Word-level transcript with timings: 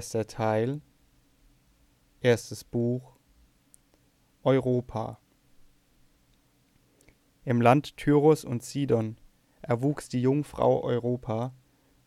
Erster 0.00 0.26
Teil 0.26 0.80
Erstes 2.22 2.64
Buch 2.64 3.18
Europa 4.42 5.20
Im 7.44 7.60
Land 7.60 7.98
Tyrus 7.98 8.46
und 8.46 8.62
Sidon 8.62 9.18
erwuchs 9.60 10.08
die 10.08 10.22
Jungfrau 10.22 10.82
Europa, 10.82 11.52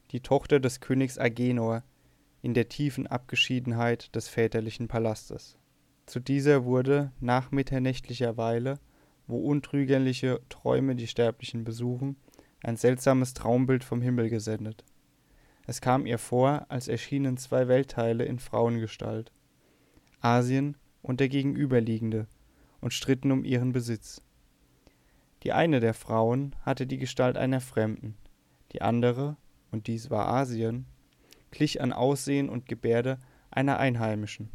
die 0.10 0.22
Tochter 0.22 0.60
des 0.60 0.80
Königs 0.80 1.20
Agenor, 1.20 1.84
in 2.42 2.56
der 2.56 2.68
tiefen 2.68 3.06
Abgeschiedenheit 3.06 4.16
des 4.16 4.28
väterlichen 4.28 4.88
Palastes. 4.88 5.60
Zu 6.08 6.20
dieser 6.20 6.66
wurde 6.66 7.12
nach 7.20 7.52
mitternächtlicher 7.52 8.38
Weile, 8.38 8.80
wo 9.28 9.38
untrügerliche 9.38 10.42
Träume 10.50 10.96
die 10.96 11.06
Sterblichen 11.06 11.64
besuchen, 11.64 12.16
ein 12.64 12.76
seltsames 12.76 13.36
Traumbild 13.36 13.84
vom 13.84 14.02
Himmel 14.02 14.32
gesendet. 14.32 14.84
Es 15.66 15.80
kam 15.80 16.06
ihr 16.06 16.18
vor, 16.18 16.66
als 16.70 16.88
erschienen 16.88 17.38
zwei 17.38 17.68
Weltteile 17.68 18.26
in 18.26 18.40
Frauengestalt, 18.40 19.32
Asien 20.20 20.78
und 21.02 21.20
der 21.20 21.30
gegenüberliegende, 21.30 22.28
und 22.82 22.92
stritten 22.92 23.32
um 23.32 23.46
ihren 23.46 23.72
Besitz. 23.72 24.22
Die 25.44 25.54
eine 25.54 25.80
der 25.80 25.94
Frauen 25.94 26.56
hatte 26.62 26.86
die 26.86 26.98
Gestalt 26.98 27.38
einer 27.38 27.62
Fremden, 27.62 28.18
die 28.74 28.82
andere, 28.82 29.38
und 29.72 29.88
dies 29.88 30.10
war 30.10 30.28
Asien, 30.28 30.86
glich 31.52 31.82
an 31.82 31.94
Aussehen 31.94 32.50
und 32.50 32.68
Gebärde 32.68 33.20
einer 33.50 33.80
Einheimischen. 33.80 34.50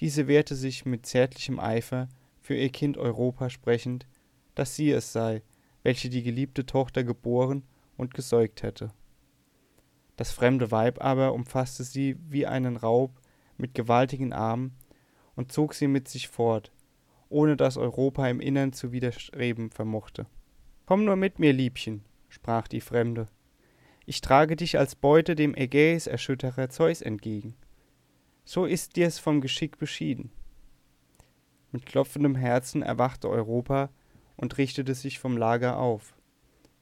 Diese 0.00 0.26
wehrte 0.26 0.54
sich 0.54 0.86
mit 0.86 1.04
zärtlichem 1.06 1.58
Eifer 1.60 2.08
für 2.40 2.54
ihr 2.54 2.70
Kind 2.70 2.96
Europa 2.96 3.50
sprechend, 3.50 4.06
dass 4.54 4.74
sie 4.74 4.90
es 4.90 5.12
sei, 5.12 5.42
welche 5.82 6.08
die 6.08 6.22
geliebte 6.22 6.64
Tochter 6.64 7.04
geboren 7.04 7.64
und 7.96 8.14
gesäugt 8.14 8.62
hätte. 8.62 8.90
Das 10.18 10.32
fremde 10.32 10.72
Weib 10.72 11.00
aber 11.00 11.32
umfasste 11.32 11.84
sie 11.84 12.16
wie 12.28 12.44
einen 12.44 12.76
Raub 12.76 13.12
mit 13.56 13.72
gewaltigen 13.72 14.32
Armen 14.32 14.74
und 15.36 15.52
zog 15.52 15.74
sie 15.74 15.86
mit 15.86 16.08
sich 16.08 16.26
fort, 16.26 16.72
ohne 17.28 17.56
dass 17.56 17.76
Europa 17.76 18.28
im 18.28 18.40
Innern 18.40 18.72
zu 18.72 18.90
widerstreben 18.90 19.70
vermochte. 19.70 20.26
Komm 20.86 21.04
nur 21.04 21.14
mit 21.14 21.38
mir, 21.38 21.52
Liebchen, 21.52 22.04
sprach 22.28 22.66
die 22.66 22.80
Fremde. 22.80 23.26
Ich 24.06 24.20
trage 24.20 24.56
dich 24.56 24.76
als 24.76 24.96
Beute 24.96 25.36
dem 25.36 25.54
Ägäis-Erschütterer 25.54 26.68
Zeus 26.68 27.00
entgegen. 27.00 27.54
So 28.44 28.64
ist 28.64 28.96
dir's 28.96 29.20
vom 29.20 29.40
Geschick 29.40 29.78
beschieden. 29.78 30.32
Mit 31.70 31.86
klopfendem 31.86 32.34
Herzen 32.34 32.82
erwachte 32.82 33.28
Europa 33.28 33.90
und 34.34 34.58
richtete 34.58 34.96
sich 34.96 35.20
vom 35.20 35.36
Lager 35.36 35.78
auf 35.78 36.17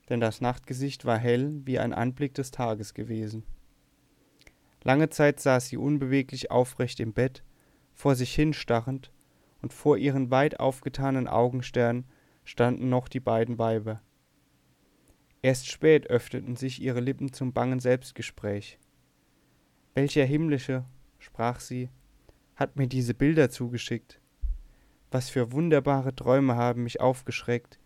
denn 0.09 0.21
das 0.21 0.41
Nachtgesicht 0.41 1.05
war 1.05 1.19
hell 1.19 1.61
wie 1.65 1.79
ein 1.79 1.93
Anblick 1.93 2.35
des 2.35 2.51
Tages 2.51 2.95
gewesen. 2.95 3.45
Lange 4.83 5.11
Zeit 5.11 5.41
saß 5.41 5.69
sie 5.69 5.77
unbeweglich 5.77 6.51
aufrecht 6.51 7.01
im 7.01 7.13
Bett, 7.13 7.43
vor 7.93 8.15
sich 8.15 8.35
hinstarrend, 8.35 9.11
und 9.63 9.73
vor 9.73 9.97
ihren 9.97 10.31
weit 10.31 10.61
aufgetanen 10.61 11.27
Augensternen 11.27 12.05
standen 12.45 12.89
noch 12.89 13.09
die 13.09 13.21
beiden 13.21 13.59
Weiber. 13.59 14.01
Erst 15.43 15.69
spät 15.69 16.09
öffneten 16.09 16.57
sich 16.57 16.81
ihre 16.81 17.01
Lippen 17.01 17.33
zum 17.33 17.53
bangen 17.53 17.81
Selbstgespräch. 17.81 18.79
Welcher 19.95 20.25
himmlische, 20.25 20.85
sprach 21.19 21.61
sie, 21.61 21.89
hat 22.55 22.77
mir 22.77 22.87
diese 22.87 23.15
Bilder 23.15 23.51
zugeschickt? 23.51 24.21
Was 25.11 25.31
für 25.31 25.53
wunderbare 25.53 26.15
Träume 26.15 26.57
haben 26.57 26.83
mich 26.83 27.01
aufgeschreckt, 27.01 27.79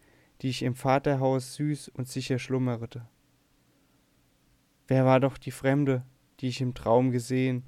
die 0.42 0.48
ich 0.48 0.62
im 0.62 0.74
Vaterhaus 0.74 1.54
süß 1.54 1.88
und 1.88 2.08
sicher 2.08 2.38
schlummerte. 2.38 3.06
Wer 4.88 5.04
war 5.04 5.20
doch 5.20 5.38
die 5.38 5.50
Fremde, 5.50 6.04
die 6.40 6.48
ich 6.48 6.60
im 6.60 6.74
Traum 6.74 7.10
gesehen? 7.10 7.64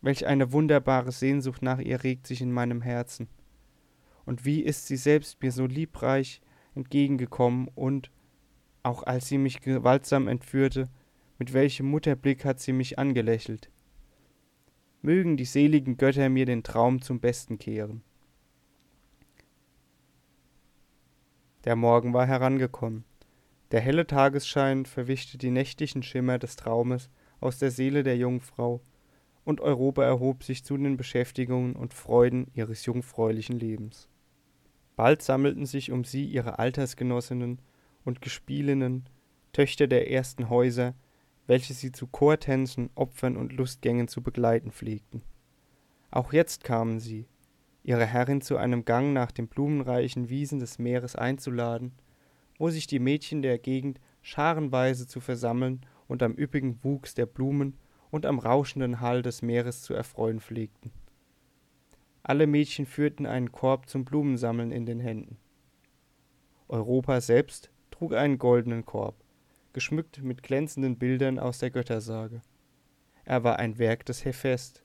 Welch 0.00 0.26
eine 0.26 0.52
wunderbare 0.52 1.12
Sehnsucht 1.12 1.62
nach 1.62 1.78
ihr 1.78 2.02
regt 2.02 2.26
sich 2.26 2.40
in 2.40 2.52
meinem 2.52 2.82
Herzen. 2.82 3.28
Und 4.24 4.44
wie 4.44 4.60
ist 4.60 4.86
sie 4.86 4.96
selbst 4.96 5.40
mir 5.42 5.52
so 5.52 5.66
liebreich 5.66 6.40
entgegengekommen 6.74 7.68
und, 7.74 8.10
auch 8.82 9.02
als 9.02 9.28
sie 9.28 9.38
mich 9.38 9.60
gewaltsam 9.60 10.28
entführte, 10.28 10.88
mit 11.38 11.52
welchem 11.52 11.90
Mutterblick 11.90 12.44
hat 12.44 12.60
sie 12.60 12.72
mich 12.72 12.98
angelächelt. 12.98 13.70
Mögen 15.02 15.36
die 15.36 15.44
seligen 15.44 15.96
Götter 15.96 16.28
mir 16.28 16.46
den 16.46 16.62
Traum 16.62 17.02
zum 17.02 17.20
Besten 17.20 17.58
kehren. 17.58 18.02
Der 21.66 21.74
Morgen 21.74 22.14
war 22.14 22.26
herangekommen. 22.26 23.04
Der 23.72 23.80
helle 23.80 24.06
Tagesschein 24.06 24.86
verwischte 24.86 25.36
die 25.36 25.50
nächtlichen 25.50 26.04
Schimmer 26.04 26.38
des 26.38 26.54
Traumes 26.54 27.10
aus 27.40 27.58
der 27.58 27.72
Seele 27.72 28.04
der 28.04 28.16
Jungfrau, 28.16 28.80
und 29.44 29.60
Europa 29.60 30.04
erhob 30.04 30.44
sich 30.44 30.64
zu 30.64 30.76
den 30.76 30.96
Beschäftigungen 30.96 31.74
und 31.74 31.92
Freuden 31.92 32.50
ihres 32.54 32.86
jungfräulichen 32.86 33.58
Lebens. 33.58 34.08
Bald 34.94 35.22
sammelten 35.22 35.66
sich 35.66 35.90
um 35.90 36.04
sie 36.04 36.24
ihre 36.24 36.58
Altersgenossinnen 36.60 37.60
und 38.04 38.22
Gespielinnen, 38.22 39.08
Töchter 39.52 39.88
der 39.88 40.10
ersten 40.10 40.48
Häuser, 40.48 40.94
welche 41.48 41.74
sie 41.74 41.90
zu 41.90 42.06
Chortänzen, 42.06 42.90
Opfern 42.94 43.36
und 43.36 43.52
Lustgängen 43.52 44.06
zu 44.06 44.22
begleiten 44.22 44.70
pflegten. 44.70 45.22
Auch 46.12 46.32
jetzt 46.32 46.62
kamen 46.62 47.00
sie, 47.00 47.26
ihre 47.86 48.04
Herrin 48.04 48.40
zu 48.40 48.56
einem 48.56 48.84
Gang 48.84 49.12
nach 49.12 49.30
den 49.30 49.46
blumenreichen 49.46 50.28
Wiesen 50.28 50.58
des 50.58 50.80
Meeres 50.80 51.14
einzuladen, 51.14 51.92
wo 52.58 52.68
sich 52.68 52.88
die 52.88 52.98
Mädchen 52.98 53.42
der 53.42 53.58
Gegend 53.58 54.00
scharenweise 54.22 55.06
zu 55.06 55.20
versammeln 55.20 55.86
und 56.08 56.20
am 56.24 56.32
üppigen 56.32 56.82
Wuchs 56.82 57.14
der 57.14 57.26
Blumen 57.26 57.78
und 58.10 58.26
am 58.26 58.40
rauschenden 58.40 59.00
Hall 59.00 59.22
des 59.22 59.40
Meeres 59.40 59.82
zu 59.82 59.94
erfreuen 59.94 60.40
pflegten. 60.40 60.90
Alle 62.24 62.48
Mädchen 62.48 62.86
führten 62.86 63.24
einen 63.24 63.52
Korb 63.52 63.88
zum 63.88 64.04
Blumensammeln 64.04 64.72
in 64.72 64.84
den 64.84 64.98
Händen. 64.98 65.38
Europa 66.66 67.20
selbst 67.20 67.70
trug 67.92 68.14
einen 68.14 68.38
goldenen 68.38 68.84
Korb, 68.84 69.14
geschmückt 69.72 70.24
mit 70.24 70.42
glänzenden 70.42 70.98
Bildern 70.98 71.38
aus 71.38 71.60
der 71.60 71.70
Göttersage. 71.70 72.42
Er 73.24 73.44
war 73.44 73.60
ein 73.60 73.78
Werk 73.78 74.04
des 74.06 74.24
Hephäst, 74.24 74.82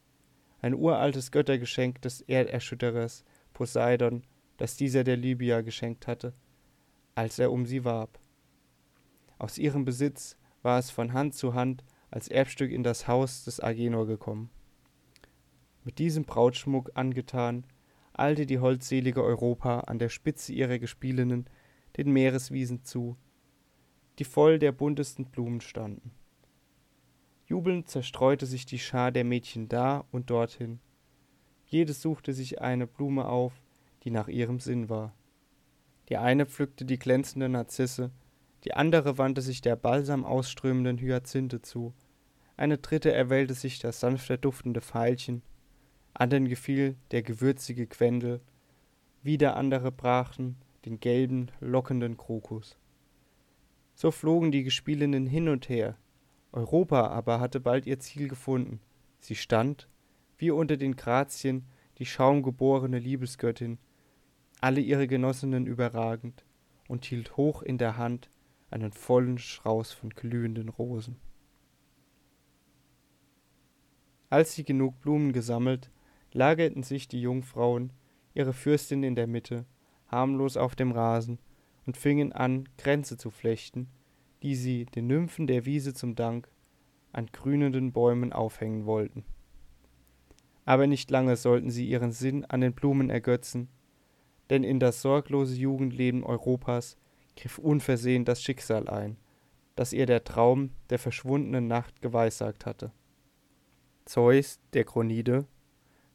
ein 0.61 0.75
uraltes 0.75 1.31
Göttergeschenk 1.31 2.01
des 2.01 2.21
Erderschütterers 2.21 3.23
Poseidon, 3.53 4.23
das 4.57 4.77
dieser 4.77 5.03
der 5.03 5.17
Libyer 5.17 5.63
geschenkt 5.63 6.07
hatte, 6.07 6.33
als 7.15 7.39
er 7.39 7.51
um 7.51 7.65
sie 7.65 7.83
warb. 7.83 8.19
Aus 9.39 9.57
ihrem 9.57 9.85
Besitz 9.85 10.37
war 10.61 10.77
es 10.77 10.91
von 10.91 11.13
Hand 11.13 11.33
zu 11.33 11.53
Hand 11.55 11.83
als 12.11 12.27
Erbstück 12.27 12.71
in 12.71 12.83
das 12.83 13.07
Haus 13.07 13.43
des 13.43 13.59
Agenor 13.59 14.05
gekommen. 14.05 14.49
Mit 15.83 15.97
diesem 15.97 16.25
Brautschmuck 16.25 16.91
angetan, 16.93 17.65
eilte 18.13 18.45
die 18.45 18.59
holdselige 18.59 19.23
Europa 19.23 19.81
an 19.81 19.97
der 19.97 20.09
Spitze 20.09 20.53
ihrer 20.53 20.77
Gespielinnen 20.77 21.47
den 21.97 22.11
Meereswiesen 22.11 22.83
zu, 22.83 23.17
die 24.19 24.25
voll 24.25 24.59
der 24.59 24.71
buntesten 24.71 25.25
Blumen 25.25 25.61
standen. 25.61 26.11
Jubelnd 27.51 27.89
zerstreute 27.89 28.45
sich 28.45 28.65
die 28.65 28.79
Schar 28.79 29.11
der 29.11 29.25
Mädchen 29.25 29.67
da 29.67 30.05
und 30.11 30.29
dorthin. 30.29 30.79
Jedes 31.65 32.01
suchte 32.01 32.31
sich 32.31 32.61
eine 32.61 32.87
Blume 32.87 33.25
auf, 33.25 33.51
die 34.03 34.09
nach 34.09 34.29
ihrem 34.29 34.61
Sinn 34.61 34.87
war. 34.87 35.13
Die 36.07 36.15
eine 36.15 36.45
pflückte 36.45 36.85
die 36.85 36.97
glänzende 36.97 37.49
Narzisse, 37.49 38.11
die 38.63 38.73
andere 38.73 39.17
wandte 39.17 39.41
sich 39.41 39.59
der 39.59 39.75
balsam 39.75 40.23
ausströmenden 40.23 40.97
Hyazinthe 40.97 41.61
zu, 41.61 41.93
eine 42.55 42.77
dritte 42.77 43.11
erwählte 43.11 43.53
sich 43.53 43.79
das 43.79 43.99
sanfter 43.99 44.37
duftende 44.37 44.79
Veilchen, 44.79 45.41
anderen 46.13 46.47
gefiel 46.47 46.95
der 47.11 47.21
gewürzige 47.21 47.85
Quendel, 47.85 48.39
wieder 49.23 49.57
andere 49.57 49.91
brachen 49.91 50.55
den 50.85 51.01
gelben, 51.01 51.51
lockenden 51.59 52.15
Krokus. 52.15 52.77
So 53.93 54.09
flogen 54.09 54.53
die 54.53 54.63
Gespielinnen 54.63 55.27
hin 55.27 55.49
und 55.49 55.67
her, 55.67 55.97
Europa 56.51 57.07
aber 57.07 57.39
hatte 57.39 57.59
bald 57.59 57.85
ihr 57.87 57.99
Ziel 57.99 58.27
gefunden. 58.27 58.81
Sie 59.19 59.35
stand, 59.35 59.87
wie 60.37 60.51
unter 60.51 60.77
den 60.77 60.95
Grazien, 60.95 61.65
die 61.97 62.05
schaumgeborene 62.05 62.99
Liebesgöttin, 62.99 63.77
alle 64.59 64.81
ihre 64.81 65.07
Genossinnen 65.07 65.65
überragend, 65.65 66.43
und 66.87 67.05
hielt 67.05 67.37
hoch 67.37 67.61
in 67.61 67.77
der 67.77 67.97
Hand 67.97 68.29
einen 68.69 68.91
vollen 68.91 69.37
Strauß 69.37 69.93
von 69.93 70.09
glühenden 70.09 70.69
Rosen. 70.69 71.19
Als 74.29 74.55
sie 74.55 74.63
genug 74.63 74.99
Blumen 74.99 75.33
gesammelt, 75.33 75.91
lagerten 76.33 76.83
sich 76.83 77.07
die 77.07 77.21
Jungfrauen, 77.21 77.93
ihre 78.33 78.53
Fürstin 78.53 79.03
in 79.03 79.15
der 79.15 79.27
Mitte, 79.27 79.65
harmlos 80.07 80.57
auf 80.57 80.75
dem 80.75 80.91
Rasen 80.91 81.39
und 81.85 81.97
fingen 81.97 82.31
an, 82.31 82.67
Kränze 82.77 83.17
zu 83.17 83.29
flechten, 83.29 83.89
die 84.43 84.55
sie, 84.55 84.85
den 84.85 85.07
Nymphen 85.07 85.47
der 85.47 85.65
Wiese 85.65 85.93
zum 85.93 86.15
Dank, 86.15 86.49
an 87.13 87.27
grünenden 87.27 87.91
Bäumen 87.91 88.33
aufhängen 88.33 88.85
wollten. 88.85 89.23
Aber 90.65 90.87
nicht 90.87 91.11
lange 91.11 91.35
sollten 91.35 91.69
sie 91.69 91.87
ihren 91.87 92.11
Sinn 92.11 92.45
an 92.45 92.61
den 92.61 92.73
Blumen 92.73 93.09
ergötzen, 93.09 93.69
denn 94.49 94.63
in 94.63 94.79
das 94.79 95.01
sorglose 95.01 95.55
Jugendleben 95.55 96.23
Europas 96.23 96.97
griff 97.35 97.57
unversehen 97.57 98.25
das 98.25 98.41
Schicksal 98.41 98.87
ein, 98.87 99.17
das 99.75 99.93
ihr 99.93 100.05
der 100.05 100.23
Traum 100.23 100.71
der 100.89 100.99
verschwundenen 100.99 101.67
Nacht 101.67 102.01
geweissagt 102.01 102.65
hatte. 102.65 102.91
Zeus, 104.05 104.59
der 104.73 104.83
Kronide, 104.83 105.45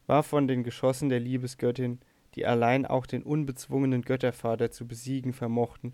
war 0.05 0.23
von 0.23 0.47
den 0.47 0.63
Geschossen 0.63 1.09
der 1.09 1.19
Liebesgöttin, 1.19 1.99
die 2.35 2.45
allein 2.45 2.85
auch 2.85 3.05
den 3.05 3.23
unbezwungenen 3.23 4.03
Göttervater 4.03 4.71
zu 4.71 4.87
besiegen 4.87 5.33
vermochten, 5.33 5.93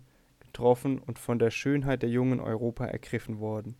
getroffen 0.54 1.00
und 1.00 1.18
von 1.18 1.40
der 1.40 1.50
Schönheit 1.50 2.02
der 2.02 2.10
jungen 2.10 2.38
Europa 2.38 2.86
ergriffen 2.86 3.40
worden. 3.40 3.74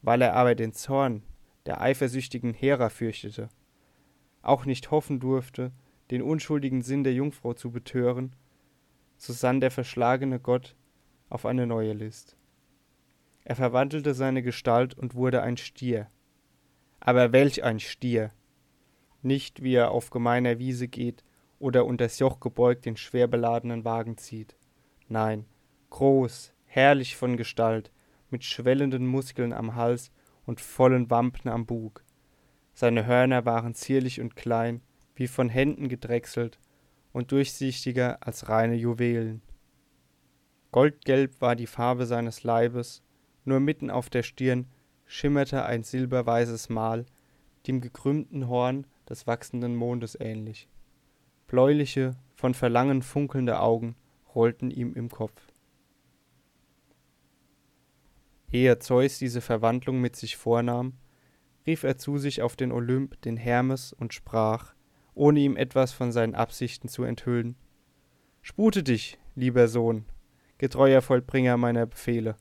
Weil 0.00 0.22
er 0.22 0.34
aber 0.34 0.54
den 0.54 0.72
Zorn 0.72 1.22
der 1.66 1.82
eifersüchtigen 1.82 2.54
Hera 2.54 2.88
fürchtete, 2.88 3.50
auch 4.40 4.64
nicht 4.64 4.90
hoffen 4.90 5.20
durfte, 5.20 5.72
den 6.10 6.22
unschuldigen 6.22 6.80
Sinn 6.80 7.04
der 7.04 7.12
Jungfrau 7.12 7.52
zu 7.52 7.70
betören, 7.70 8.34
so 9.18 9.34
sann 9.34 9.60
der 9.60 9.70
verschlagene 9.70 10.40
Gott 10.40 10.74
auf 11.28 11.44
eine 11.44 11.66
neue 11.66 11.92
List. 11.92 12.38
Er 13.44 13.56
verwandelte 13.56 14.14
seine 14.14 14.42
Gestalt 14.42 14.94
und 14.94 15.14
wurde 15.14 15.42
ein 15.42 15.58
Stier. 15.58 16.08
Aber 16.98 17.32
welch 17.32 17.62
ein 17.62 17.78
Stier! 17.78 18.30
Nicht 19.20 19.62
wie 19.62 19.74
er 19.74 19.90
auf 19.90 20.08
gemeiner 20.08 20.58
Wiese 20.58 20.88
geht 20.88 21.24
oder 21.58 21.84
unters 21.84 22.18
Joch 22.20 22.40
gebeugt 22.40 22.86
den 22.86 22.96
schwer 22.96 23.26
beladenen 23.26 23.84
Wagen 23.84 24.16
zieht. 24.16 24.56
Nein, 25.08 25.44
groß, 25.90 26.52
herrlich 26.64 27.16
von 27.16 27.36
Gestalt, 27.36 27.90
mit 28.30 28.44
schwellenden 28.44 29.06
Muskeln 29.06 29.52
am 29.52 29.74
Hals 29.74 30.10
und 30.46 30.60
vollen 30.60 31.10
Wampen 31.10 31.50
am 31.50 31.66
Bug. 31.66 32.04
Seine 32.74 33.06
Hörner 33.06 33.44
waren 33.44 33.74
zierlich 33.74 34.20
und 34.20 34.36
klein, 34.36 34.82
wie 35.14 35.26
von 35.26 35.48
Händen 35.48 35.88
gedrechselt 35.88 36.58
und 37.12 37.32
durchsichtiger 37.32 38.18
als 38.20 38.48
reine 38.48 38.76
Juwelen. 38.76 39.42
Goldgelb 40.70 41.40
war 41.40 41.56
die 41.56 41.66
Farbe 41.66 42.06
seines 42.06 42.44
Leibes, 42.44 43.02
nur 43.44 43.60
mitten 43.60 43.90
auf 43.90 44.10
der 44.10 44.22
Stirn 44.22 44.66
schimmerte 45.06 45.64
ein 45.64 45.82
silberweißes 45.82 46.68
Mal, 46.68 47.06
dem 47.66 47.80
gekrümmten 47.80 48.48
Horn 48.48 48.86
des 49.08 49.26
wachsenden 49.26 49.74
Mondes 49.74 50.16
ähnlich. 50.20 50.68
Bläuliche, 51.46 52.14
von 52.34 52.54
Verlangen 52.54 53.02
funkelnde 53.02 53.58
Augen 53.60 53.96
rollten 54.34 54.70
ihm 54.70 54.94
im 54.94 55.08
Kopf. 55.08 55.40
Ehe 58.52 58.78
Zeus 58.78 59.18
diese 59.18 59.40
Verwandlung 59.40 60.00
mit 60.00 60.16
sich 60.16 60.36
vornahm, 60.36 60.94
rief 61.66 61.82
er 61.82 61.98
zu 61.98 62.18
sich 62.18 62.42
auf 62.42 62.56
den 62.56 62.72
Olymp 62.72 63.20
den 63.22 63.36
Hermes 63.36 63.92
und 63.92 64.14
sprach, 64.14 64.74
ohne 65.14 65.40
ihm 65.40 65.56
etwas 65.56 65.92
von 65.92 66.12
seinen 66.12 66.34
Absichten 66.34 66.88
zu 66.88 67.02
enthüllen 67.02 67.56
Spute 68.42 68.82
dich, 68.82 69.18
lieber 69.34 69.68
Sohn, 69.68 70.04
getreuer 70.58 71.02
Vollbringer 71.02 71.56
meiner 71.56 71.86
Befehle. 71.86 72.36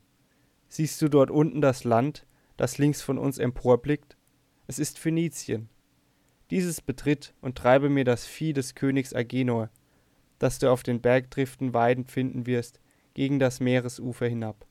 Siehst 0.70 1.02
du 1.02 1.10
dort 1.10 1.32
unten 1.32 1.62
das 1.62 1.84
Land, 1.84 2.26
das 2.56 2.78
links 2.78 3.02
von 3.02 3.18
uns 3.18 3.38
emporblickt? 3.38 4.18
Es 4.68 4.80
ist 4.80 5.00
Phönizien. 5.00 5.70
Dieses 6.50 6.82
betritt 6.82 7.34
und 7.42 7.58
treibe 7.58 7.90
mir 7.90 8.04
das 8.04 8.26
Vieh 8.26 8.54
des 8.54 8.76
Königs 8.76 9.14
Agenor, 9.14 9.70
das 10.40 10.60
du 10.60 10.72
auf 10.72 10.84
den 10.84 11.02
Bergdriften 11.02 11.74
weidend 11.74 12.12
finden 12.12 12.46
wirst, 12.46 12.80
gegen 13.14 13.40
das 13.40 13.60
Meeresufer 13.60 14.28
hinab. 14.28 14.67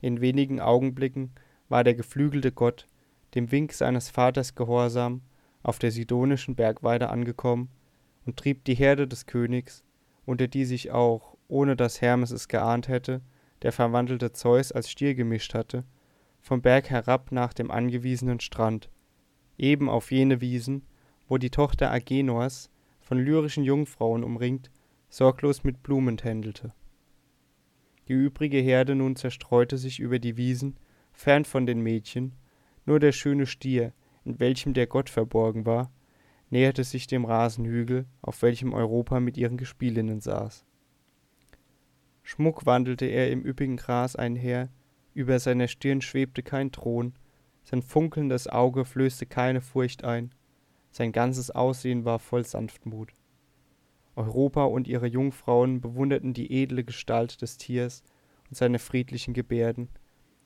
In 0.00 0.20
wenigen 0.20 0.60
Augenblicken 0.60 1.32
war 1.68 1.84
der 1.84 1.94
geflügelte 1.94 2.52
Gott, 2.52 2.86
dem 3.34 3.50
Wink 3.52 3.72
seines 3.72 4.10
Vaters 4.10 4.54
gehorsam, 4.54 5.22
auf 5.62 5.78
der 5.78 5.90
sidonischen 5.90 6.56
Bergweide 6.56 7.10
angekommen 7.10 7.68
und 8.24 8.36
trieb 8.36 8.64
die 8.64 8.74
Herde 8.74 9.06
des 9.06 9.26
Königs, 9.26 9.84
unter 10.24 10.48
die 10.48 10.64
sich 10.64 10.90
auch, 10.90 11.36
ohne 11.48 11.76
dass 11.76 12.00
Hermes 12.00 12.30
es 12.30 12.48
geahnt 12.48 12.88
hätte, 12.88 13.20
der 13.62 13.72
verwandelte 13.72 14.32
Zeus 14.32 14.72
als 14.72 14.90
Stier 14.90 15.14
gemischt 15.14 15.54
hatte, 15.54 15.84
vom 16.40 16.62
Berg 16.62 16.88
herab 16.88 17.32
nach 17.32 17.52
dem 17.52 17.70
angewiesenen 17.70 18.40
Strand, 18.40 18.88
eben 19.58 19.90
auf 19.90 20.10
jene 20.10 20.40
Wiesen, 20.40 20.86
wo 21.28 21.36
die 21.36 21.50
Tochter 21.50 21.90
Agenors, 21.90 22.70
von 23.00 23.18
lyrischen 23.18 23.64
Jungfrauen 23.64 24.24
umringt, 24.24 24.70
sorglos 25.08 25.64
mit 25.64 25.82
Blumen 25.82 26.16
tändelte. 26.16 26.72
Die 28.10 28.16
übrige 28.16 28.58
Herde 28.58 28.96
nun 28.96 29.14
zerstreute 29.14 29.78
sich 29.78 30.00
über 30.00 30.18
die 30.18 30.36
Wiesen, 30.36 30.80
fern 31.12 31.44
von 31.44 31.64
den 31.64 31.80
Mädchen, 31.80 32.32
nur 32.84 32.98
der 32.98 33.12
schöne 33.12 33.46
Stier, 33.46 33.92
in 34.24 34.40
welchem 34.40 34.74
der 34.74 34.88
Gott 34.88 35.08
verborgen 35.08 35.64
war, 35.64 35.92
näherte 36.48 36.82
sich 36.82 37.06
dem 37.06 37.24
Rasenhügel, 37.24 38.06
auf 38.20 38.42
welchem 38.42 38.72
Europa 38.72 39.20
mit 39.20 39.36
ihren 39.36 39.56
Gespielinnen 39.56 40.18
saß. 40.18 40.66
Schmuck 42.24 42.66
wandelte 42.66 43.06
er 43.06 43.30
im 43.30 43.44
üppigen 43.44 43.76
Gras 43.76 44.16
einher, 44.16 44.70
über 45.14 45.38
seiner 45.38 45.68
Stirn 45.68 46.00
schwebte 46.00 46.42
kein 46.42 46.72
Thron, 46.72 47.14
sein 47.62 47.80
funkelndes 47.80 48.48
Auge 48.48 48.84
flößte 48.84 49.26
keine 49.26 49.60
Furcht 49.60 50.02
ein, 50.02 50.34
sein 50.90 51.12
ganzes 51.12 51.52
Aussehen 51.52 52.04
war 52.04 52.18
voll 52.18 52.44
Sanftmut. 52.44 53.14
Europa 54.20 54.64
und 54.64 54.88
ihre 54.88 55.06
Jungfrauen 55.06 55.80
bewunderten 55.80 56.34
die 56.34 56.62
edle 56.62 56.84
Gestalt 56.84 57.42
des 57.42 57.56
Tiers 57.56 58.02
und 58.48 58.56
seine 58.56 58.78
friedlichen 58.78 59.34
Gebärden, 59.34 59.88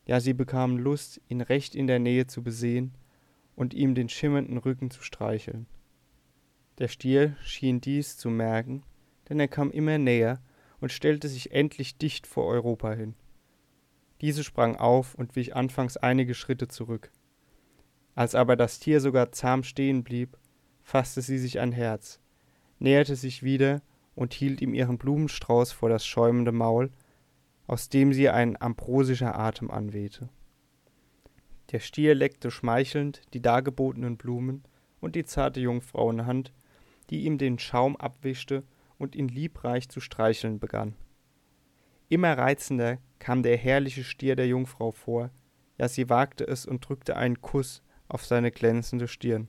ja 0.06 0.20
sie 0.20 0.34
bekamen 0.34 0.78
Lust, 0.78 1.20
ihn 1.28 1.40
recht 1.40 1.74
in 1.74 1.86
der 1.86 1.98
Nähe 1.98 2.26
zu 2.26 2.42
besehen 2.42 2.92
und 3.56 3.74
ihm 3.74 3.94
den 3.94 4.08
schimmernden 4.08 4.58
Rücken 4.58 4.90
zu 4.90 5.02
streicheln. 5.02 5.66
Der 6.78 6.88
Stier 6.88 7.36
schien 7.42 7.80
dies 7.80 8.16
zu 8.16 8.30
merken, 8.30 8.82
denn 9.28 9.38
er 9.38 9.48
kam 9.48 9.70
immer 9.70 9.98
näher 9.98 10.42
und 10.80 10.92
stellte 10.92 11.28
sich 11.28 11.52
endlich 11.52 11.98
dicht 11.98 12.26
vor 12.26 12.46
Europa 12.46 12.92
hin. 12.92 13.14
Diese 14.20 14.44
sprang 14.44 14.76
auf 14.76 15.14
und 15.14 15.36
wich 15.36 15.54
anfangs 15.54 15.96
einige 15.96 16.34
Schritte 16.34 16.68
zurück. 16.68 17.10
Als 18.14 18.34
aber 18.34 18.56
das 18.56 18.78
Tier 18.78 19.00
sogar 19.00 19.32
zahm 19.32 19.62
stehen 19.62 20.04
blieb, 20.04 20.36
fasste 20.82 21.22
sie 21.22 21.38
sich 21.38 21.60
ein 21.60 21.72
Herz, 21.72 22.20
näherte 22.84 23.16
sich 23.16 23.42
wieder 23.42 23.82
und 24.14 24.34
hielt 24.34 24.60
ihm 24.60 24.74
ihren 24.74 24.98
Blumenstrauß 24.98 25.72
vor 25.72 25.88
das 25.88 26.06
schäumende 26.06 26.52
Maul, 26.52 26.90
aus 27.66 27.88
dem 27.88 28.12
sie 28.12 28.28
ein 28.28 28.60
ambrosischer 28.60 29.36
Atem 29.36 29.70
anwehte. 29.70 30.28
Der 31.72 31.80
Stier 31.80 32.14
leckte 32.14 32.50
schmeichelnd 32.50 33.22
die 33.32 33.40
dargebotenen 33.40 34.18
Blumen 34.18 34.62
und 35.00 35.16
die 35.16 35.24
zarte 35.24 35.60
Jungfrauenhand, 35.60 36.52
die 37.10 37.24
ihm 37.24 37.38
den 37.38 37.58
Schaum 37.58 37.96
abwischte 37.96 38.62
und 38.98 39.16
ihn 39.16 39.28
liebreich 39.28 39.88
zu 39.88 40.00
streicheln 40.00 40.60
begann. 40.60 40.94
Immer 42.10 42.36
reizender 42.36 42.98
kam 43.18 43.42
der 43.42 43.56
herrliche 43.56 44.04
Stier 44.04 44.36
der 44.36 44.46
Jungfrau 44.46 44.92
vor, 44.92 45.30
ja 45.78 45.88
sie 45.88 46.10
wagte 46.10 46.46
es 46.46 46.66
und 46.66 46.86
drückte 46.86 47.16
einen 47.16 47.40
Kuss 47.40 47.82
auf 48.08 48.26
seine 48.26 48.50
glänzende 48.50 49.08
Stirn. 49.08 49.48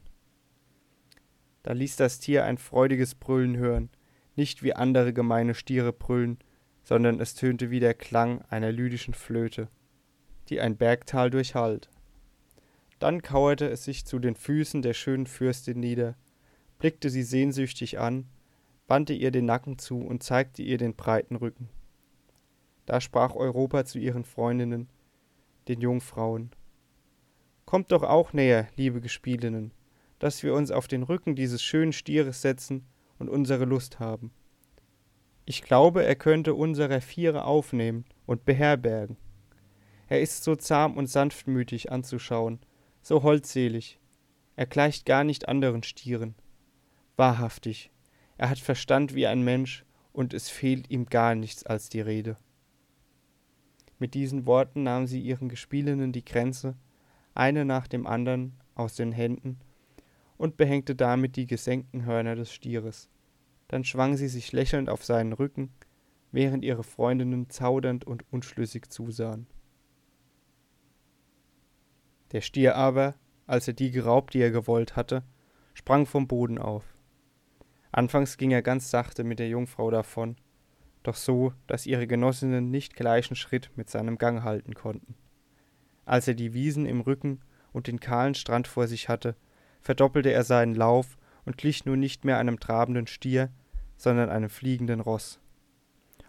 Da 1.65 1.73
ließ 1.73 1.95
das 1.95 2.19
Tier 2.19 2.45
ein 2.45 2.59
freudiges 2.59 3.15
Brüllen 3.15 3.57
hören, 3.57 3.89
nicht 4.35 4.61
wie 4.61 4.75
andere 4.75 5.13
gemeine 5.13 5.55
Stiere 5.55 5.93
brüllen, 5.93 6.37
sondern 6.83 7.19
es 7.19 7.33
tönte 7.33 7.71
wie 7.71 7.79
der 7.79 7.95
Klang 7.95 8.43
einer 8.49 8.71
lydischen 8.71 9.15
Flöte, 9.15 9.67
die 10.47 10.61
ein 10.61 10.77
Bergtal 10.77 11.31
durchhallt. 11.31 11.89
Dann 12.99 13.23
kauerte 13.23 13.67
es 13.67 13.83
sich 13.83 14.05
zu 14.05 14.19
den 14.19 14.35
Füßen 14.35 14.83
der 14.83 14.93
schönen 14.93 15.25
Fürstin 15.25 15.79
nieder, 15.79 16.15
blickte 16.77 17.09
sie 17.09 17.23
sehnsüchtig 17.23 17.97
an, 17.97 18.27
wandte 18.87 19.13
ihr 19.13 19.31
den 19.31 19.45
Nacken 19.45 19.79
zu 19.79 19.97
und 19.97 20.21
zeigte 20.21 20.61
ihr 20.61 20.77
den 20.77 20.95
breiten 20.95 21.35
Rücken. 21.35 21.69
Da 22.85 23.01
sprach 23.01 23.33
Europa 23.33 23.85
zu 23.85 23.97
ihren 23.97 24.23
Freundinnen, 24.23 24.87
den 25.67 25.81
Jungfrauen. 25.81 26.51
Kommt 27.65 27.91
doch 27.91 28.03
auch 28.03 28.33
näher, 28.33 28.67
liebe 28.75 29.01
Gespielinnen, 29.01 29.71
dass 30.19 30.43
wir 30.43 30.53
uns 30.53 30.71
auf 30.71 30.87
den 30.87 31.03
Rücken 31.03 31.35
dieses 31.35 31.61
schönen 31.61 31.93
Stieres 31.93 32.41
setzen 32.41 32.85
und 33.19 33.29
unsere 33.29 33.65
Lust 33.65 33.99
haben. 33.99 34.31
Ich 35.45 35.61
glaube, 35.61 36.03
er 36.03 36.15
könnte 36.15 36.55
unsere 36.55 37.01
Viere 37.01 37.45
aufnehmen 37.45 38.05
und 38.25 38.45
beherbergen. 38.45 39.17
Er 40.07 40.21
ist 40.21 40.43
so 40.43 40.55
zahm 40.55 40.97
und 40.97 41.07
sanftmütig 41.07 41.91
anzuschauen, 41.91 42.59
so 43.01 43.23
holdselig. 43.23 43.99
Er 44.55 44.65
gleicht 44.65 45.05
gar 45.05 45.23
nicht 45.23 45.47
anderen 45.47 45.83
Stieren. 45.83 46.35
Wahrhaftig, 47.17 47.91
er 48.37 48.49
hat 48.49 48.59
Verstand 48.59 49.13
wie 49.15 49.27
ein 49.27 49.43
Mensch, 49.43 49.85
und 50.13 50.33
es 50.33 50.49
fehlt 50.49 50.89
ihm 50.89 51.07
gar 51.07 51.35
nichts 51.35 51.65
als 51.65 51.89
die 51.89 51.99
Rede. 51.99 52.37
Mit 53.99 54.13
diesen 54.13 54.45
Worten 54.45 54.83
nahm 54.83 55.07
sie 55.07 55.19
ihren 55.19 55.49
Gespielinnen 55.49 56.13
die 56.13 56.23
Kränze, 56.23 56.77
eine 57.33 57.65
nach 57.65 57.87
dem 57.87 58.07
anderen, 58.07 58.53
aus 58.75 58.95
den 58.95 59.11
Händen 59.11 59.59
und 60.37 60.57
behängte 60.57 60.95
damit 60.95 61.35
die 61.35 61.47
gesenkten 61.47 62.05
Hörner 62.05 62.35
des 62.35 62.51
Stieres. 62.51 63.09
Dann 63.67 63.83
schwang 63.83 64.17
sie 64.17 64.27
sich 64.27 64.51
lächelnd 64.51 64.89
auf 64.89 65.03
seinen 65.03 65.33
Rücken, 65.33 65.73
während 66.31 66.63
ihre 66.63 66.83
Freundinnen 66.83 67.49
zaudernd 67.49 68.05
und 68.05 68.25
unschlüssig 68.31 68.89
zusahen. 68.89 69.47
Der 72.31 72.41
Stier 72.41 72.75
aber, 72.75 73.15
als 73.47 73.67
er 73.67 73.73
die 73.73 73.91
geraubt, 73.91 74.33
die 74.33 74.41
er 74.41 74.51
gewollt 74.51 74.95
hatte, 74.95 75.23
sprang 75.73 76.05
vom 76.05 76.27
Boden 76.27 76.57
auf. 76.57 76.83
Anfangs 77.91 78.37
ging 78.37 78.51
er 78.51 78.61
ganz 78.61 78.91
sachte 78.91 79.23
mit 79.23 79.39
der 79.39 79.47
Jungfrau 79.47 79.89
davon, 79.89 80.35
doch 81.03 81.15
so, 81.15 81.53
dass 81.67 81.85
ihre 81.85 82.07
Genossinnen 82.07 82.71
nicht 82.71 82.95
gleichen 82.95 83.35
Schritt 83.35 83.71
mit 83.75 83.89
seinem 83.89 84.17
Gang 84.17 84.43
halten 84.43 84.73
konnten. 84.73 85.15
Als 86.03 86.27
er 86.27 86.33
die 86.33 86.53
Wiesen 86.53 86.85
im 86.85 87.01
Rücken 87.01 87.41
und 87.71 87.87
den 87.87 87.99
kahlen 87.99 88.35
Strand 88.35 88.67
vor 88.67 88.87
sich 88.87 89.07
hatte, 89.07 89.35
verdoppelte 89.85 90.33
er 90.33 90.43
seinen 90.43 90.73
Lauf 90.73 91.15
und 91.45 91.57
glich 91.57 91.85
nun 91.85 91.99
nicht 91.99 92.25
mehr 92.25 92.39
einem 92.39 92.59
trabenden 92.59 93.05
Stier, 93.05 93.51
sondern 93.97 94.29
einem 94.29 94.49
fliegenden 94.49 94.99
Ross. 94.99 95.39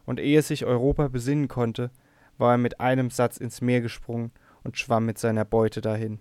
Und 0.04 0.20
ehe 0.20 0.42
sich 0.42 0.66
Europa 0.66 1.08
besinnen 1.08 1.48
konnte, 1.48 1.90
war 2.36 2.52
er 2.52 2.58
mit 2.58 2.80
einem 2.80 3.08
Satz 3.08 3.38
ins 3.38 3.62
Meer 3.62 3.80
gesprungen 3.80 4.30
und 4.62 4.78
schwamm 4.78 5.06
mit 5.06 5.16
seiner 5.16 5.46
Beute 5.46 5.80
dahin. 5.80 6.18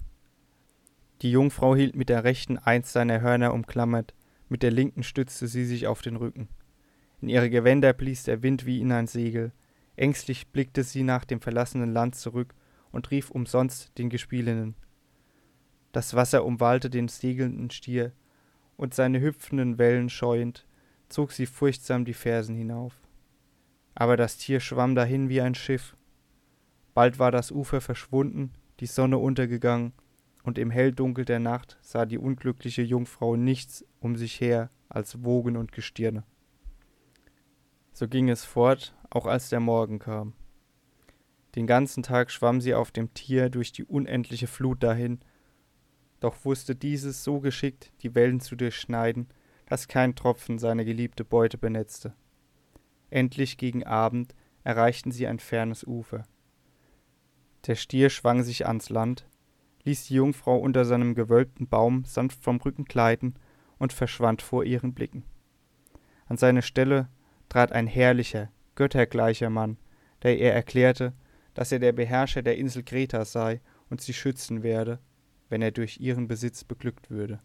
Die 1.22 1.32
Jungfrau 1.32 1.76
hielt 1.76 1.96
mit 1.96 2.08
der 2.08 2.24
rechten 2.24 2.58
eins 2.58 2.94
seiner 2.94 3.20
Hörner 3.20 3.54
umklammert, 3.54 4.14
mit 4.48 4.64
der 4.64 4.72
linken 4.72 5.04
stützte 5.04 5.48
sie 5.48 5.66
sich 5.66 5.88
auf 5.88 6.02
den 6.02 6.16
Rücken. 6.16 6.48
In 7.20 7.28
ihre 7.28 7.50
Gewänder 7.50 7.92
blies 7.92 8.24
der 8.24 8.44
Wind 8.44 8.66
wie 8.66 8.80
in 8.80 8.94
ein 8.94 9.08
Segel. 9.08 9.52
Ängstlich 9.98 10.48
blickte 10.48 10.84
sie 10.84 11.04
nach 11.04 11.26
dem 11.26 11.42
verlassenen 11.42 11.92
Land 11.92 12.16
zurück 12.16 12.56
und 12.92 13.12
rief 13.12 13.30
umsonst 13.30 13.98
den 13.98 14.10
Gespielinnen. 14.10 14.76
Das 15.96 16.14
Wasser 16.14 16.44
umwallte 16.44 16.90
den 16.90 17.08
segelnden 17.08 17.70
Stier, 17.70 18.12
und 18.76 18.94
seine 18.94 19.22
hüpfenden 19.22 19.78
Wellen 19.78 20.10
scheuend, 20.10 20.68
zog 21.08 21.32
sie 21.32 21.46
furchtsam 21.46 22.04
die 22.04 22.14
Fersen 22.14 22.54
hinauf. 22.54 23.00
Aber 23.94 24.18
das 24.18 24.36
Tier 24.36 24.60
schwamm 24.60 24.96
dahin 24.96 25.30
wie 25.30 25.40
ein 25.40 25.56
Schiff. 25.56 25.96
Bald 26.94 27.18
war 27.18 27.32
das 27.32 27.50
Ufer 27.50 27.80
verschwunden, 27.80 28.52
die 28.82 28.88
Sonne 28.88 29.20
untergegangen, 29.20 29.94
und 30.44 30.58
im 30.58 30.70
Helldunkel 30.70 31.24
der 31.24 31.40
Nacht 31.40 31.78
sah 31.82 32.06
die 32.06 32.18
unglückliche 32.18 32.82
Jungfrau 32.82 33.38
nichts 33.38 33.86
um 34.02 34.18
sich 34.18 34.42
her 34.42 34.70
als 34.90 35.24
Wogen 35.24 35.56
und 35.56 35.72
Gestirne. 35.72 36.26
So 37.94 38.10
ging 38.10 38.28
es 38.28 38.44
fort, 38.44 38.94
auch 39.10 39.28
als 39.28 39.48
der 39.48 39.62
Morgen 39.62 40.00
kam. 40.00 40.34
Den 41.56 41.68
ganzen 41.68 42.04
Tag 42.04 42.32
schwamm 42.32 42.60
sie 42.60 42.74
auf 42.74 42.92
dem 42.92 43.14
Tier 43.14 43.50
durch 43.50 43.72
die 43.72 43.86
unendliche 43.86 44.48
Flut 44.48 44.84
dahin, 44.84 45.22
doch 46.20 46.46
wusste 46.46 46.76
dieses 46.76 47.24
so 47.24 47.40
geschickt, 47.40 47.92
die 48.02 48.16
Wellen 48.16 48.40
zu 48.40 48.56
durchschneiden, 48.56 49.28
dass 49.68 49.88
kein 49.88 50.16
Tropfen 50.16 50.60
seine 50.60 50.86
geliebte 50.86 51.26
Beute 51.26 51.58
benetzte. 51.58 52.14
Endlich 53.10 53.58
gegen 53.58 53.84
Abend 53.84 54.36
erreichten 54.64 55.12
sie 55.12 55.28
ein 55.28 55.40
fernes 55.40 55.84
Ufer. 55.84 56.24
Der 57.68 57.76
Stier 57.76 58.10
schwang 58.10 58.44
sich 58.44 58.68
ans 58.68 58.90
Land, 58.90 59.28
ließ 59.84 60.08
die 60.08 60.16
Jungfrau 60.16 60.58
unter 60.58 60.86
seinem 60.86 61.16
gewölbten 61.16 61.68
Baum 61.68 62.06
sanft 62.06 62.44
vom 62.44 62.58
Rücken 62.58 62.86
gleiten 62.86 63.36
und 63.78 63.94
verschwand 63.94 64.42
vor 64.42 64.64
ihren 64.64 64.94
Blicken. 64.94 65.24
An 66.28 66.38
seine 66.38 66.62
Stelle 66.62 67.10
trat 67.50 67.72
ein 67.72 67.88
herrlicher, 67.88 68.50
göttergleicher 68.76 69.50
Mann, 69.50 69.78
der 70.24 70.38
ihr 70.40 70.52
erklärte, 70.52 71.14
dass 71.54 71.72
er 71.72 71.80
der 71.80 71.94
Beherrscher 71.94 72.42
der 72.42 72.58
Insel 72.58 72.84
Kreta 72.84 73.26
sei 73.26 73.62
und 73.90 74.02
sie 74.02 74.14
schützen 74.14 74.64
werde, 74.64 75.00
wenn 75.56 75.62
er 75.62 75.72
durch 75.72 76.02
ihren 76.02 76.28
Besitz 76.28 76.66
beglückt 76.66 77.10
würde. 77.10 77.40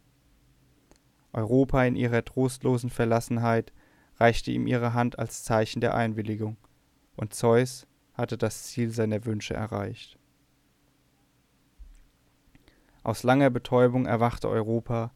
Europa 1.33 1.85
in 1.85 1.95
ihrer 1.95 2.25
trostlosen 2.25 2.91
Verlassenheit 2.91 3.73
reichte 4.17 4.51
ihm 4.51 4.67
ihre 4.67 4.95
Hand 4.95 5.17
als 5.17 5.45
Zeichen 5.45 5.81
der 5.81 5.95
Einwilligung, 5.95 6.57
und 7.15 7.35
Zeus 7.35 7.87
hatte 8.15 8.37
das 8.37 8.65
Ziel 8.65 8.91
seiner 8.91 9.25
Wünsche 9.27 9.55
erreicht. 9.55 10.19
Aus 13.05 13.23
langer 13.23 13.51
Betäubung 13.51 14.07
erwachte 14.07 14.49
Europa, 14.49 15.13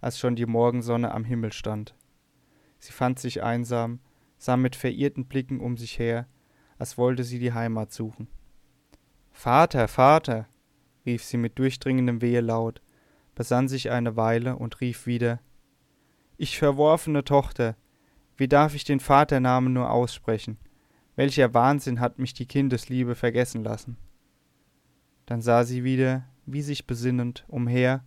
als 0.00 0.18
schon 0.18 0.34
die 0.34 0.46
Morgensonne 0.46 1.12
am 1.12 1.24
Himmel 1.24 1.52
stand. 1.52 1.94
Sie 2.78 2.92
fand 2.92 3.18
sich 3.18 3.42
einsam, 3.42 4.00
sah 4.38 4.56
mit 4.56 4.74
verirrten 4.74 5.26
Blicken 5.26 5.60
um 5.60 5.76
sich 5.76 5.98
her, 5.98 6.26
als 6.78 6.96
wollte 6.96 7.24
sie 7.24 7.40
die 7.40 7.52
Heimat 7.52 7.92
suchen. 7.92 8.26
Vater, 9.32 9.86
Vater, 9.86 10.48
rief 11.08 11.24
sie 11.24 11.38
mit 11.38 11.58
durchdringendem 11.58 12.20
Wehelaut, 12.20 12.82
besann 13.34 13.66
sich 13.66 13.90
eine 13.90 14.14
Weile 14.16 14.56
und 14.56 14.82
rief 14.82 15.06
wieder 15.06 15.40
Ich 16.36 16.58
verworfene 16.58 17.24
Tochter, 17.24 17.76
wie 18.36 18.46
darf 18.46 18.74
ich 18.74 18.84
den 18.84 19.00
Vaternamen 19.00 19.72
nur 19.72 19.90
aussprechen? 19.90 20.58
Welcher 21.16 21.54
Wahnsinn 21.54 21.98
hat 21.98 22.18
mich 22.18 22.34
die 22.34 22.46
Kindesliebe 22.46 23.14
vergessen 23.14 23.64
lassen? 23.64 23.96
Dann 25.24 25.40
sah 25.40 25.64
sie 25.64 25.82
wieder, 25.82 26.26
wie 26.44 26.62
sich 26.62 26.86
besinnend, 26.86 27.44
umher 27.48 28.04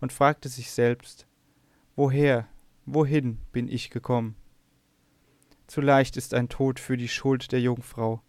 und 0.00 0.12
fragte 0.12 0.48
sich 0.48 0.70
selbst, 0.70 1.26
woher, 1.96 2.48
wohin 2.86 3.40
bin 3.52 3.68
ich 3.68 3.90
gekommen? 3.90 4.36
Zu 5.66 5.82
leicht 5.82 6.16
ist 6.16 6.32
ein 6.32 6.48
Tod 6.48 6.80
für 6.80 6.96
die 6.96 7.08
Schuld 7.08 7.52
der 7.52 7.60
Jungfrau. 7.60 8.22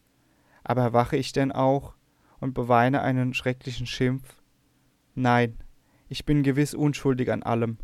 Aber 0.62 0.92
wache 0.92 1.16
ich 1.16 1.32
denn 1.32 1.54
auch 1.54 1.96
und 2.40 2.54
beweine 2.54 3.02
einen 3.02 3.34
schrecklichen 3.34 3.86
Schimpf? 3.86 4.42
Nein, 5.16 5.58
ich 6.08 6.26
bin 6.26 6.44
gewiss 6.44 6.74
unschuldig 6.74 7.32
an 7.32 7.44
allem, 7.44 7.78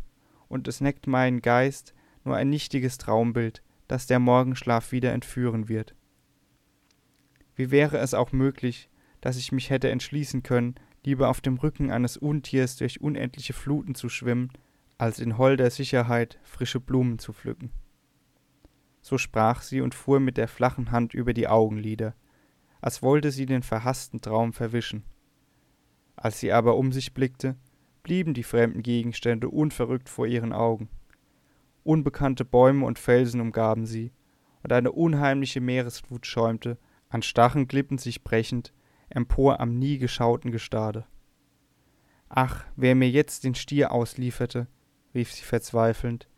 und 0.48 0.68
es 0.68 0.80
neckt 0.80 1.06
meinen 1.06 1.42
Geist 1.42 1.94
nur 2.24 2.36
ein 2.36 2.50
nichtiges 2.50 2.98
Traumbild, 2.98 3.62
das 3.88 4.06
der 4.06 4.18
Morgenschlaf 4.18 4.92
wieder 4.92 5.12
entführen 5.12 5.68
wird. 5.68 5.94
Wie 7.54 7.70
wäre 7.70 7.98
es 7.98 8.14
auch 8.14 8.32
möglich, 8.32 8.90
dass 9.20 9.36
ich 9.36 9.52
mich 9.52 9.70
hätte 9.70 9.90
entschließen 9.90 10.42
können, 10.42 10.74
lieber 11.04 11.28
auf 11.28 11.40
dem 11.40 11.56
Rücken 11.56 11.90
eines 11.90 12.16
Untiers 12.16 12.76
durch 12.76 13.00
unendliche 13.00 13.52
Fluten 13.52 13.94
zu 13.94 14.08
schwimmen, 14.08 14.50
als 14.98 15.20
in 15.20 15.38
holder 15.38 15.70
Sicherheit 15.70 16.38
frische 16.42 16.80
Blumen 16.80 17.18
zu 17.18 17.32
pflücken. 17.32 17.70
So 19.02 19.18
sprach 19.18 19.62
sie 19.62 19.80
und 19.80 19.94
fuhr 19.94 20.20
mit 20.20 20.36
der 20.36 20.48
flachen 20.48 20.90
Hand 20.90 21.14
über 21.14 21.32
die 21.32 21.48
Augenlider, 21.48 22.14
als 22.80 23.02
wollte 23.02 23.30
sie 23.30 23.46
den 23.46 23.62
verhaßten 23.62 24.20
Traum 24.20 24.52
verwischen. 24.52 25.04
Als 26.16 26.40
sie 26.40 26.52
aber 26.52 26.76
um 26.76 26.92
sich 26.92 27.14
blickte, 27.14 27.56
blieben 28.02 28.34
die 28.34 28.42
fremden 28.42 28.82
Gegenstände 28.82 29.48
unverrückt 29.48 30.08
vor 30.08 30.26
ihren 30.26 30.52
Augen. 30.52 30.88
Unbekannte 31.82 32.44
Bäume 32.44 32.86
und 32.86 32.98
Felsen 32.98 33.40
umgaben 33.40 33.86
sie, 33.86 34.12
und 34.62 34.72
eine 34.72 34.92
unheimliche 34.92 35.60
Meeresflut 35.60 36.26
schäumte, 36.26 36.78
an 37.08 37.22
starren 37.22 37.68
Klippen 37.68 37.98
sich 37.98 38.24
brechend, 38.24 38.72
empor 39.08 39.60
am 39.60 39.78
nie 39.78 39.98
geschauten 39.98 40.50
Gestade. 40.50 41.06
Ach, 42.28 42.64
wer 42.74 42.94
mir 42.94 43.08
jetzt 43.08 43.44
den 43.44 43.54
Stier 43.54 43.92
auslieferte, 43.92 44.66
rief 45.14 45.32
sie 45.32 45.44
verzweifelnd, 45.44 46.28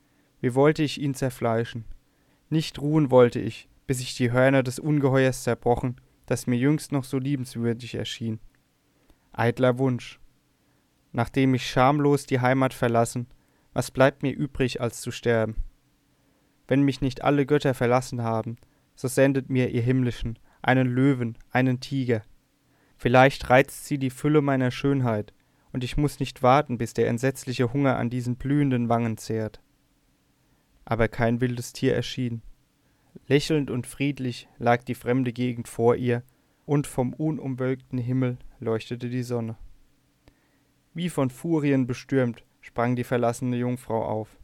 wie 0.41 0.55
wollte 0.55 0.83
ich 0.83 1.01
ihn 1.01 1.15
zerfleischen. 1.15 1.85
Nicht 2.51 2.79
ruhen 2.81 3.11
wollte 3.11 3.41
ich, 3.41 3.69
bis 3.87 4.01
ich 4.01 4.15
die 4.15 4.33
Hörner 4.33 4.63
des 4.63 4.79
Ungeheuers 4.79 5.43
zerbrochen, 5.43 6.01
das 6.31 6.47
mir 6.47 6.57
jüngst 6.57 6.93
noch 6.93 7.05
so 7.05 7.19
liebenswürdig 7.19 7.95
erschien. 7.95 8.41
Eitler 9.33 9.79
Wunsch. 9.79 10.21
Nachdem 11.13 11.55
ich 11.55 11.69
schamlos 11.69 12.27
die 12.27 12.41
Heimat 12.41 12.75
verlassen, 12.75 13.27
was 13.73 13.91
bleibt 13.91 14.23
mir 14.23 14.33
übrig, 14.33 14.81
als 14.81 15.01
zu 15.01 15.11
sterben? 15.11 15.57
Wenn 16.67 16.83
mich 16.83 17.01
nicht 17.01 17.25
alle 17.25 17.47
Götter 17.47 17.75
verlassen 17.75 18.23
haben, 18.23 18.57
so 18.95 19.09
sendet 19.09 19.49
mir 19.51 19.71
ihr 19.71 19.83
Himmlischen 19.83 20.39
einen 20.61 20.89
Löwen, 20.89 21.39
einen 21.51 21.81
Tiger, 21.81 22.23
Vielleicht 22.99 23.49
reizt 23.49 23.87
sie 23.87 23.99
die 23.99 24.11
Fülle 24.11 24.43
meiner 24.43 24.73
Schönheit, 24.73 25.33
und 25.73 25.85
ich 25.85 25.97
muss 25.97 26.19
nicht 26.19 26.43
warten, 26.43 26.79
bis 26.79 26.95
der 26.95 27.07
entsetzliche 27.07 27.73
Hunger 27.73 27.97
an 27.97 28.11
diesen 28.11 28.37
blühenden 28.37 28.89
Wangen 28.89 29.17
zehrt. 29.17 29.61
Aber 30.85 31.07
kein 31.07 31.41
wildes 31.41 31.73
Tier 31.73 31.95
erschien. 31.95 32.43
Lächelnd 33.27 33.71
und 33.71 33.87
friedlich 33.87 34.49
lag 34.59 34.83
die 34.85 34.95
fremde 34.95 35.33
Gegend 35.33 35.69
vor 35.69 35.97
ihr, 35.97 36.23
und 36.67 36.87
vom 36.87 37.15
unumwölkten 37.15 37.99
Himmel 37.99 38.37
leuchtete 38.61 39.09
die 39.09 39.23
Sonne. 39.23 39.57
Wie 40.93 41.09
von 41.09 41.31
Furien 41.31 41.87
bestürmt, 41.87 42.45
sprang 42.61 42.95
die 42.95 43.05
verlassene 43.05 43.57
Jungfrau 43.57 44.05
auf. 44.05 44.39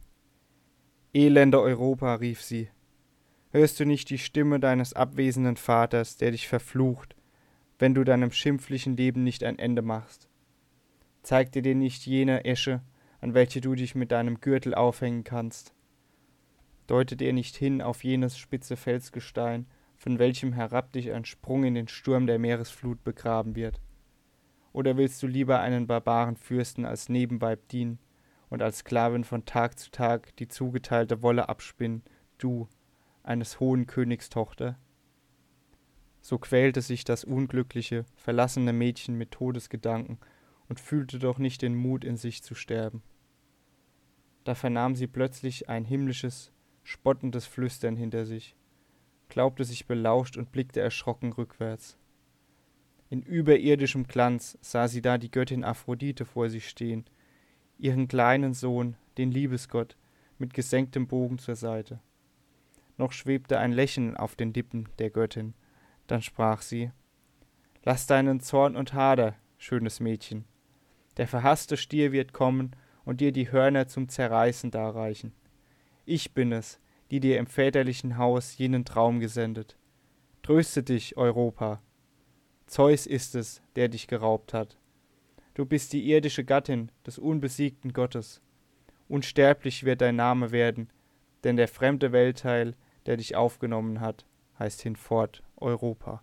Elender 1.13 1.61
Europa, 1.61 2.15
rief 2.15 2.41
sie, 2.41 2.69
hörst 3.51 3.79
du 3.79 3.85
nicht 3.85 4.09
die 4.09 4.17
Stimme 4.17 4.59
deines 4.59 4.93
abwesenden 4.93 5.55
Vaters, 5.55 6.17
der 6.17 6.31
dich 6.31 6.47
verflucht, 6.47 7.15
wenn 7.77 7.93
du 7.93 8.03
deinem 8.03 8.31
schimpflichen 8.31 8.97
Leben 8.97 9.23
nicht 9.23 9.43
ein 9.43 9.59
Ende 9.59 9.83
machst. 9.83 10.27
Zeig 11.21 11.51
dir 11.51 11.75
nicht 11.75 12.07
jene 12.07 12.45
Esche, 12.45 12.81
an 13.21 13.35
welche 13.35 13.61
du 13.61 13.75
dich 13.75 13.93
mit 13.93 14.11
deinem 14.11 14.41
Gürtel 14.41 14.73
aufhängen 14.73 15.23
kannst. 15.23 15.74
Deutet 16.87 17.21
er 17.21 17.33
nicht 17.33 17.55
hin 17.55 17.81
auf 17.81 18.03
jenes 18.03 18.37
spitze 18.37 18.75
Felsgestein, 18.75 19.67
von 19.95 20.19
welchem 20.19 20.53
herab 20.53 20.91
dich 20.91 21.11
ein 21.11 21.25
Sprung 21.25 21.63
in 21.63 21.73
den 21.73 21.87
Sturm 21.87 22.27
der 22.27 22.39
Meeresflut 22.39 23.03
begraben 23.03 23.55
wird? 23.55 23.81
Oder 24.73 24.97
willst 24.97 25.23
du 25.23 25.27
lieber 25.27 25.61
einen 25.61 25.87
Barbarenfürsten 25.87 26.85
als 26.85 27.09
Nebenweib 27.09 27.67
dienen 27.69 27.99
und 28.49 28.61
als 28.61 28.79
Sklavin 28.79 29.23
von 29.23 29.45
Tag 29.45 29.79
zu 29.79 29.89
Tag 29.89 30.35
die 30.37 30.47
zugeteilte 30.47 31.21
Wolle 31.21 31.49
abspinnen, 31.49 32.03
du, 32.37 32.67
eines 33.23 33.59
hohen 33.59 33.87
Königs 33.87 34.29
Tochter? 34.29 34.77
so 36.25 36.39
quälte 36.39 36.81
sich 36.81 37.03
das 37.03 37.23
unglückliche, 37.23 38.03
verlassene 38.15 38.73
Mädchen 38.73 39.15
mit 39.15 39.29
Todesgedanken 39.29 40.17
und 40.67 40.79
fühlte 40.79 41.19
doch 41.19 41.37
nicht 41.37 41.61
den 41.61 41.75
Mut 41.75 42.03
in 42.03 42.17
sich 42.17 42.41
zu 42.41 42.55
sterben. 42.55 43.03
Da 44.43 44.55
vernahm 44.55 44.95
sie 44.95 45.05
plötzlich 45.05 45.69
ein 45.69 45.85
himmlisches, 45.85 46.51
spottendes 46.85 47.45
Flüstern 47.45 47.97
hinter 47.97 48.25
sich, 48.25 48.55
glaubte 49.27 49.65
sich 49.65 49.87
belauscht 49.87 50.37
und 50.37 50.51
blickte 50.51 50.79
erschrocken 50.79 51.33
rückwärts. 51.33 51.97
In 53.09 53.21
überirdischem 53.21 54.07
Glanz 54.07 54.57
sah 54.61 54.87
sie 54.87 55.01
da 55.01 55.17
die 55.17 55.31
Göttin 55.31 55.63
Aphrodite 55.63 56.25
vor 56.25 56.49
sich 56.49 56.69
stehen, 56.69 57.05
ihren 57.77 58.07
kleinen 58.07 58.53
Sohn, 58.53 58.95
den 59.17 59.31
Liebesgott, 59.31 59.97
mit 60.37 60.53
gesenktem 60.53 61.07
Bogen 61.07 61.39
zur 61.39 61.55
Seite. 61.55 61.99
Noch 62.97 63.11
schwebte 63.11 63.59
ein 63.59 63.71
Lächeln 63.71 64.15
auf 64.15 64.35
den 64.35 64.53
Lippen 64.53 64.87
der 64.99 65.09
Göttin, 65.09 65.53
dann 66.07 66.21
sprach 66.21 66.61
sie 66.61 66.91
Lass 67.83 68.07
deinen 68.07 68.39
Zorn 68.39 68.75
und 68.75 68.93
Hader, 68.93 69.35
schönes 69.57 69.99
Mädchen. 69.99 70.45
Der 71.17 71.27
verhasste 71.27 71.77
Stier 71.77 72.11
wird 72.11 72.33
kommen 72.33 72.75
und 73.05 73.21
dir 73.21 73.31
die 73.31 73.51
Hörner 73.51 73.87
zum 73.87 74.09
Zerreißen 74.09 74.71
darreichen. 74.71 75.33
Ich 76.05 76.33
bin 76.33 76.51
es, 76.51 76.79
die 77.09 77.19
dir 77.19 77.39
im 77.39 77.47
väterlichen 77.47 78.17
Haus 78.17 78.57
jenen 78.57 78.85
Traum 78.85 79.19
gesendet. 79.19 79.75
Tröste 80.43 80.83
dich, 80.83 81.17
Europa. 81.17 81.81
Zeus 82.67 83.07
ist 83.07 83.33
es, 83.33 83.61
der 83.75 83.89
dich 83.89 84.07
geraubt 84.07 84.53
hat. 84.53 84.77
Du 85.55 85.65
bist 85.65 85.93
die 85.93 86.07
irdische 86.07 86.43
Gattin 86.43 86.91
des 87.07 87.17
unbesiegten 87.17 87.91
Gottes. 87.93 88.41
Unsterblich 89.07 89.83
wird 89.83 90.01
dein 90.01 90.15
Name 90.15 90.51
werden, 90.51 90.89
denn 91.43 91.57
der 91.57 91.67
fremde 91.67 92.11
Weltteil, 92.11 92.75
der 93.07 93.17
dich 93.17 93.35
aufgenommen 93.35 93.99
hat, 93.99 94.25
heißt 94.59 94.81
hinfort 94.81 95.41
Europa. 95.57 96.21